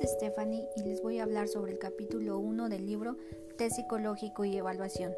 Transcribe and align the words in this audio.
es 0.00 0.10
Stephanie 0.10 0.68
y 0.74 0.82
les 0.82 1.02
voy 1.02 1.18
a 1.18 1.22
hablar 1.22 1.46
sobre 1.46 1.70
el 1.70 1.78
capítulo 1.78 2.38
1 2.38 2.68
del 2.68 2.84
libro 2.84 3.16
Test 3.56 3.76
Psicológico 3.76 4.44
y 4.44 4.56
Evaluación. 4.56 5.12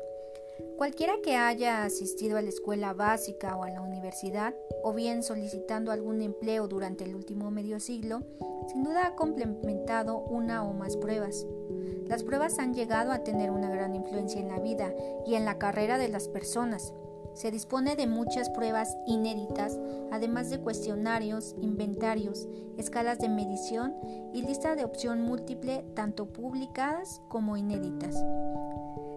Cualquiera 0.76 1.14
que 1.22 1.37
haya 1.37 1.84
asistido 1.84 2.37
a 2.37 2.42
la 2.42 2.50
escuela 2.50 2.92
básica 2.92 3.56
o 3.56 3.64
a 3.64 3.70
la 3.70 3.80
universidad, 3.80 4.54
o 4.83 4.92
bien 4.92 5.22
solicitando 5.22 5.92
algún 5.92 6.20
empleo 6.20 6.69
durante 6.69 7.04
el 7.04 7.15
último 7.15 7.51
medio 7.51 7.80
siglo, 7.80 8.20
sin 8.70 8.84
duda 8.84 9.06
ha 9.06 9.15
complementado 9.15 10.19
una 10.19 10.62
o 10.62 10.74
más 10.74 10.97
pruebas. 10.98 11.47
Las 12.06 12.22
pruebas 12.22 12.58
han 12.58 12.74
llegado 12.74 13.12
a 13.12 13.24
tener 13.24 13.51
una 13.51 13.70
gran 13.70 13.94
influencia 13.94 14.40
en 14.40 14.48
la 14.48 14.61
vida 14.61 14.93
y 15.26 15.37
en 15.37 15.47
la 15.47 15.58
carrera 15.58 15.97
de 15.97 16.09
las 16.09 16.29
personas. 16.29 16.93
Se 17.37 17.50
dispone 17.50 17.96
de 17.96 18.06
muchas 18.06 18.48
pruebas 18.48 18.96
inéditas, 19.06 19.78
además 20.10 20.48
de 20.48 20.59
cuestionarios, 20.59 21.55
inventarios, 21.61 22.48
escalas 22.78 23.19
de 23.19 23.28
medición 23.28 23.95
y 24.33 24.41
lista 24.41 24.74
de 24.74 24.87
opción 24.87 25.20
múltiple 25.20 25.84
tanto 25.95 26.33
publicadas 26.33 27.20
como 27.28 27.59
inéditas. 27.59 28.25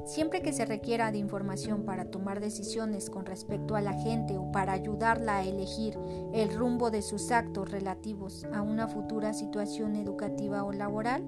Siempre 0.03 0.41
que 0.41 0.51
se 0.51 0.65
requiera 0.65 1.13
de 1.13 1.17
información 1.17 1.85
para 1.85 2.11
tomar 2.11 2.41
decisiones 2.41 3.09
con 3.09 3.25
respecto 3.25 3.77
a 3.77 3.81
la 3.81 3.93
gente 3.93 4.37
o 4.37 4.51
para 4.51 4.73
ayudarla 4.73 5.37
a 5.37 5.45
elegir 5.45 5.97
el 6.33 6.53
rumbo 6.53 6.91
de 6.91 7.01
sus 7.01 7.31
actos 7.31 7.71
relativos 7.71 8.45
a 8.53 8.61
una 8.61 8.89
futura 8.89 9.33
situación 9.33 9.95
educativa 9.95 10.65
o 10.65 10.73
laboral, 10.73 11.23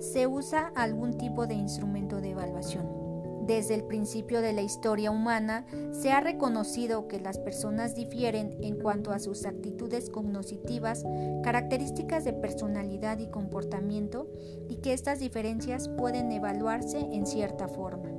se 0.00 0.26
usa 0.26 0.72
algún 0.74 1.16
tipo 1.16 1.46
de 1.46 1.54
instrumento 1.54 2.20
de 2.20 2.30
evaluación. 2.30 3.01
Desde 3.46 3.74
el 3.74 3.82
principio 3.82 4.40
de 4.40 4.52
la 4.52 4.62
historia 4.62 5.10
humana 5.10 5.66
se 5.90 6.12
ha 6.12 6.20
reconocido 6.20 7.08
que 7.08 7.18
las 7.18 7.38
personas 7.38 7.96
difieren 7.96 8.56
en 8.62 8.78
cuanto 8.78 9.10
a 9.10 9.18
sus 9.18 9.46
actitudes 9.46 10.10
cognitivas, 10.10 11.04
características 11.42 12.24
de 12.24 12.34
personalidad 12.34 13.18
y 13.18 13.26
comportamiento 13.26 14.28
y 14.68 14.76
que 14.76 14.92
estas 14.92 15.18
diferencias 15.18 15.88
pueden 15.88 16.30
evaluarse 16.30 16.98
en 16.98 17.26
cierta 17.26 17.66
forma. 17.66 18.10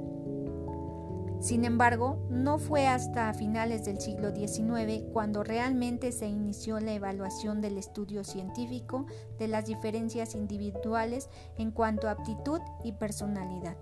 Sin 1.39 1.65
embargo, 1.65 2.25
no 2.29 2.57
fue 2.57 2.87
hasta 2.87 3.33
finales 3.33 3.83
del 3.85 3.99
siglo 3.99 4.33
XIX 4.33 5.03
cuando 5.11 5.43
realmente 5.43 6.11
se 6.11 6.27
inició 6.27 6.79
la 6.79 6.93
evaluación 6.93 7.59
del 7.59 7.77
estudio 7.77 8.23
científico 8.23 9.05
de 9.39 9.47
las 9.47 9.65
diferencias 9.65 10.35
individuales 10.35 11.29
en 11.57 11.71
cuanto 11.71 12.07
a 12.07 12.11
aptitud 12.11 12.59
y 12.85 12.93
personalidad. 12.93 13.75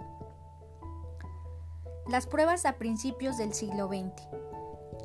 Las 2.11 2.27
pruebas 2.27 2.65
a 2.65 2.73
principios 2.73 3.37
del 3.37 3.53
siglo 3.53 3.87
XX. 3.87 4.11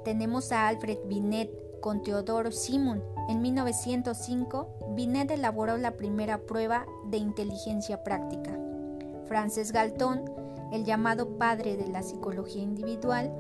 Tenemos 0.05 0.51
a 0.51 0.67
Alfred 0.67 0.99
Binet 1.07 1.49
con 1.81 2.03
Theodore 2.03 2.51
Simon. 2.51 3.01
En 3.29 3.41
1905, 3.43 4.95
Binet 4.97 5.31
elaboró 5.31 5.77
la 5.77 5.93
primera 5.93 6.39
prueba 6.39 6.85
de 7.09 7.19
inteligencia 7.19 8.03
práctica. 8.03 8.59
Frances 9.29 9.71
Galton, 9.71 10.25
el 10.73 10.85
llamado 10.85 11.39
padre 11.39 11.77
de 11.77 11.87
la 11.87 12.03
psicología 12.03 12.65
individual, 12.65 13.33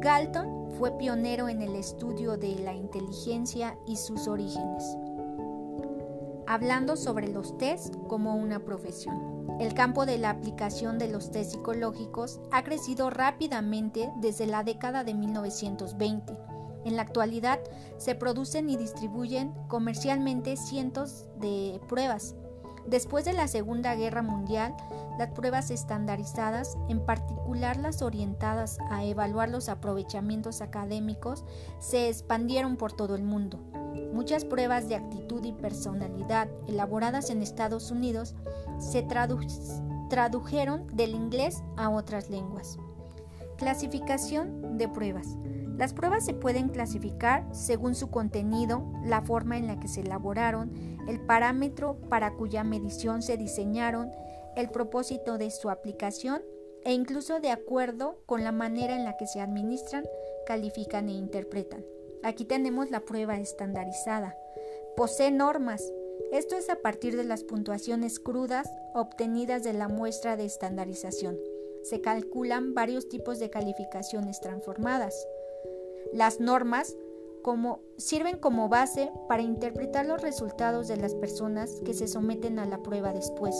Galton 0.00 0.72
fue 0.78 0.92
pionero 0.98 1.48
en 1.48 1.62
el 1.62 1.76
estudio 1.76 2.36
de 2.36 2.56
la 2.56 2.74
inteligencia 2.74 3.78
y 3.86 3.96
sus 3.96 4.28
orígenes, 4.28 4.84
hablando 6.46 6.94
sobre 6.94 7.28
los 7.28 7.56
test 7.56 7.96
como 8.06 8.36
una 8.36 8.58
profesión. 8.58 9.33
El 9.60 9.72
campo 9.72 10.04
de 10.04 10.18
la 10.18 10.30
aplicación 10.30 10.98
de 10.98 11.08
los 11.08 11.30
test 11.30 11.52
psicológicos 11.52 12.40
ha 12.50 12.64
crecido 12.64 13.08
rápidamente 13.08 14.10
desde 14.16 14.46
la 14.46 14.64
década 14.64 15.04
de 15.04 15.14
1920. 15.14 16.36
En 16.84 16.96
la 16.96 17.02
actualidad 17.02 17.60
se 17.96 18.16
producen 18.16 18.68
y 18.68 18.76
distribuyen 18.76 19.54
comercialmente 19.68 20.56
cientos 20.56 21.26
de 21.36 21.80
pruebas. 21.88 22.34
Después 22.86 23.24
de 23.24 23.32
la 23.32 23.46
Segunda 23.46 23.94
Guerra 23.94 24.22
Mundial, 24.22 24.74
las 25.18 25.30
pruebas 25.30 25.70
estandarizadas, 25.70 26.76
en 26.88 27.06
particular 27.06 27.76
las 27.78 28.02
orientadas 28.02 28.78
a 28.90 29.04
evaluar 29.04 29.48
los 29.48 29.68
aprovechamientos 29.68 30.60
académicos, 30.60 31.44
se 31.78 32.08
expandieron 32.08 32.76
por 32.76 32.92
todo 32.92 33.14
el 33.14 33.22
mundo. 33.22 33.60
Muchas 34.12 34.44
pruebas 34.44 34.88
de 34.88 34.96
actitud 34.96 35.44
y 35.44 35.52
personalidad 35.52 36.48
elaboradas 36.68 37.30
en 37.30 37.42
Estados 37.42 37.90
Unidos 37.90 38.34
se 38.78 39.02
tradujeron 39.02 40.86
del 40.92 41.14
inglés 41.14 41.62
a 41.76 41.90
otras 41.90 42.30
lenguas. 42.30 42.78
Clasificación 43.58 44.78
de 44.78 44.88
pruebas. 44.88 45.36
Las 45.76 45.92
pruebas 45.92 46.24
se 46.24 46.34
pueden 46.34 46.68
clasificar 46.68 47.46
según 47.52 47.94
su 47.94 48.10
contenido, 48.10 48.84
la 49.04 49.22
forma 49.22 49.56
en 49.58 49.66
la 49.66 49.80
que 49.80 49.88
se 49.88 50.02
elaboraron, 50.02 50.72
el 51.08 51.20
parámetro 51.20 51.96
para 52.08 52.34
cuya 52.34 52.62
medición 52.62 53.22
se 53.22 53.36
diseñaron, 53.36 54.10
el 54.56 54.70
propósito 54.70 55.36
de 55.36 55.50
su 55.50 55.70
aplicación 55.70 56.42
e 56.84 56.92
incluso 56.92 57.40
de 57.40 57.50
acuerdo 57.50 58.22
con 58.26 58.44
la 58.44 58.52
manera 58.52 58.94
en 58.94 59.04
la 59.04 59.16
que 59.16 59.26
se 59.26 59.40
administran, 59.40 60.04
califican 60.46 61.08
e 61.08 61.12
interpretan. 61.12 61.84
Aquí 62.24 62.46
tenemos 62.46 62.90
la 62.90 63.00
prueba 63.00 63.38
estandarizada. 63.38 64.34
Posee 64.96 65.30
normas. 65.30 65.92
Esto 66.32 66.56
es 66.56 66.70
a 66.70 66.76
partir 66.76 67.16
de 67.16 67.24
las 67.24 67.44
puntuaciones 67.44 68.18
crudas 68.18 68.66
obtenidas 68.94 69.62
de 69.62 69.74
la 69.74 69.88
muestra 69.88 70.34
de 70.38 70.46
estandarización. 70.46 71.36
Se 71.82 72.00
calculan 72.00 72.72
varios 72.72 73.10
tipos 73.10 73.38
de 73.38 73.50
calificaciones 73.50 74.40
transformadas. 74.40 75.14
Las 76.14 76.40
normas 76.40 76.96
como, 77.42 77.80
sirven 77.98 78.38
como 78.38 78.70
base 78.70 79.12
para 79.28 79.42
interpretar 79.42 80.06
los 80.06 80.22
resultados 80.22 80.88
de 80.88 80.96
las 80.96 81.14
personas 81.14 81.82
que 81.84 81.92
se 81.92 82.08
someten 82.08 82.58
a 82.58 82.64
la 82.64 82.82
prueba 82.82 83.12
después. 83.12 83.54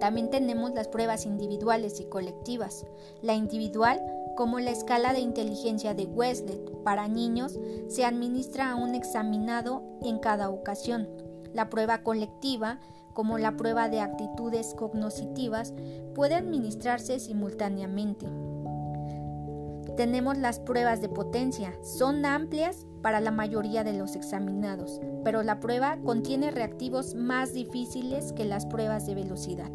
También 0.00 0.28
tenemos 0.30 0.72
las 0.72 0.88
pruebas 0.88 1.24
individuales 1.24 2.00
y 2.00 2.06
colectivas. 2.06 2.84
La 3.22 3.34
individual 3.34 4.02
como 4.36 4.58
la 4.58 4.72
escala 4.72 5.12
de 5.12 5.20
inteligencia 5.20 5.94
de 5.94 6.06
Westlet 6.06 6.69
para 6.84 7.08
niños 7.08 7.58
se 7.88 8.04
administra 8.04 8.72
a 8.72 8.76
un 8.76 8.94
examinado 8.94 9.82
en 10.02 10.18
cada 10.18 10.50
ocasión. 10.50 11.08
La 11.52 11.68
prueba 11.70 12.02
colectiva, 12.02 12.78
como 13.14 13.38
la 13.38 13.56
prueba 13.56 13.88
de 13.88 14.00
actitudes 14.00 14.74
cognitivas, 14.74 15.74
puede 16.14 16.34
administrarse 16.34 17.18
simultáneamente. 17.20 18.26
Tenemos 19.96 20.38
las 20.38 20.60
pruebas 20.60 21.00
de 21.00 21.08
potencia, 21.08 21.74
son 21.82 22.24
amplias 22.24 22.86
para 23.02 23.20
la 23.20 23.30
mayoría 23.30 23.84
de 23.84 23.92
los 23.92 24.16
examinados, 24.16 25.00
pero 25.24 25.42
la 25.42 25.60
prueba 25.60 25.98
contiene 26.04 26.50
reactivos 26.50 27.14
más 27.14 27.52
difíciles 27.52 28.32
que 28.32 28.44
las 28.44 28.66
pruebas 28.66 29.06
de 29.06 29.14
velocidad. 29.14 29.70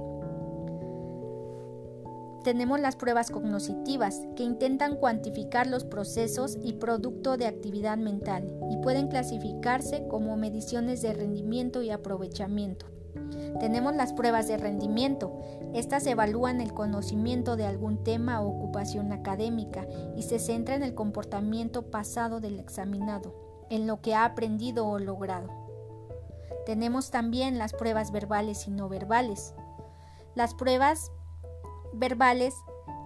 Tenemos 2.45 2.79
las 2.79 2.95
pruebas 2.95 3.31
cognitivas, 3.31 4.22
que 4.35 4.44
intentan 4.44 4.97
cuantificar 4.97 5.66
los 5.66 5.83
procesos 5.83 6.59
y 6.61 6.73
producto 6.73 7.38
de 7.38 7.47
actividad 7.47 7.97
mental 7.97 8.56
y 8.69 8.78
pueden 8.83 9.07
clasificarse 9.07 10.07
como 10.07 10.38
mediciones 10.38 11.01
de 11.01 11.16
rendimiento 11.16 11.81
y 11.81 11.89
aprovechamiento. 11.89 12.85
Tenemos 13.59 13.95
las 13.95 14.13
pruebas 14.13 14.47
de 14.47 14.57
rendimiento. 14.57 15.41
Estas 15.73 16.06
evalúan 16.06 16.61
el 16.61 16.72
conocimiento 16.72 17.56
de 17.56 17.66
algún 17.66 18.03
tema 18.03 18.41
o 18.41 18.50
ocupación 18.50 19.12
académica 19.12 19.88
y 20.16 20.22
se 20.22 20.38
centra 20.38 20.75
en 20.75 20.83
el 20.83 20.94
comportamiento 20.94 21.89
pasado 21.89 22.41
del 22.41 22.59
examinado, 22.59 23.33
en 23.72 23.88
lo 23.88 24.01
que 24.01 24.13
ha 24.13 24.23
aprendido 24.23 24.85
o 24.88 25.00
logrado. 25.00 25.50
Tenemos 26.67 27.09
también 27.09 27.57
las 27.57 27.73
pruebas 27.73 28.12
verbales 28.12 28.67
y 28.67 28.72
no 28.72 28.88
verbales. 28.88 29.56
Las 30.35 30.53
pruebas 30.53 31.12
verbales 31.95 32.56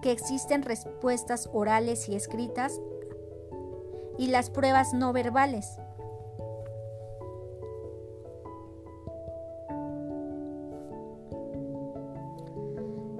que 0.02 0.12
existen 0.12 0.62
respuestas 0.62 1.48
orales 1.52 2.08
y 2.08 2.14
escritas 2.14 2.80
y 4.18 4.28
las 4.28 4.50
pruebas 4.50 4.92
no 4.92 5.12
verbales. 5.12 5.78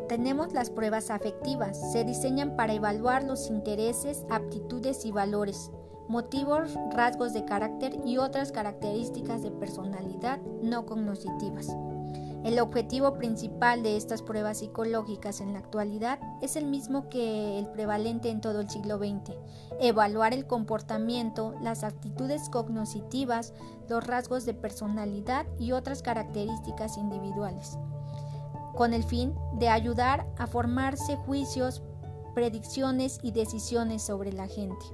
Tenemos 0.09 0.53
las 0.53 0.71
pruebas 0.71 1.09
afectivas. 1.11 1.93
Se 1.93 2.03
diseñan 2.05 2.57
para 2.57 2.75
evaluar 2.75 3.23
los 3.23 3.49
intereses, 3.49 4.27
aptitudes 4.29 5.05
y 5.05 5.13
valores, 5.13 5.71
motivos, 6.09 6.75
rasgos 6.91 7.33
de 7.33 7.45
carácter 7.45 7.97
y 8.05 8.19
otras 8.19 8.51
características 8.51 9.43
de 9.43 9.53
personalidad 9.53 10.41
no 10.63 10.85
cognitivas. 10.85 11.69
El 12.45 12.59
objetivo 12.59 13.19
principal 13.19 13.83
de 13.83 13.99
estas 13.99 14.23
pruebas 14.23 14.59
psicológicas 14.59 15.43
en 15.43 15.53
la 15.53 15.59
actualidad 15.59 16.19
es 16.41 16.57
el 16.57 16.65
mismo 16.65 17.11
que 17.11 17.59
el 17.59 17.67
prevalente 17.69 18.31
en 18.31 18.41
todo 18.41 18.61
el 18.61 18.71
siglo 18.71 18.97
XX, 18.97 19.37
evaluar 19.79 20.33
el 20.33 20.47
comportamiento, 20.47 21.55
las 21.61 21.85
actitudes 21.85 22.49
cognitivas, 22.49 23.53
los 23.91 24.07
rasgos 24.07 24.47
de 24.47 24.55
personalidad 24.55 25.45
y 25.59 25.73
otras 25.73 26.01
características 26.01 26.97
individuales, 26.97 27.77
con 28.75 28.95
el 28.95 29.05
fin 29.05 29.35
de 29.59 29.69
ayudar 29.69 30.27
a 30.39 30.47
formarse 30.47 31.17
juicios, 31.17 31.83
predicciones 32.35 33.19
y 33.23 33.33
decisiones 33.33 34.01
sobre 34.01 34.33
la 34.33 34.47
gente. 34.47 34.87